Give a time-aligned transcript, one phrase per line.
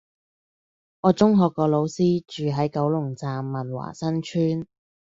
[1.01, 4.65] 我中學個老師住喺九龍站文華新村